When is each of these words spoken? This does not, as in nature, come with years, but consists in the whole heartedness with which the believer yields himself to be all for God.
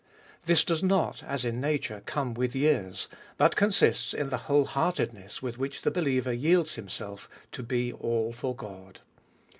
This 0.47 0.63
does 0.65 0.81
not, 0.81 1.21
as 1.21 1.45
in 1.45 1.61
nature, 1.61 2.01
come 2.07 2.33
with 2.33 2.55
years, 2.55 3.07
but 3.37 3.55
consists 3.55 4.15
in 4.15 4.29
the 4.29 4.37
whole 4.49 4.65
heartedness 4.65 5.43
with 5.43 5.59
which 5.59 5.83
the 5.83 5.91
believer 5.91 6.33
yields 6.33 6.73
himself 6.73 7.29
to 7.51 7.61
be 7.61 7.93
all 7.93 8.33
for 8.33 8.55
God. 8.55 9.01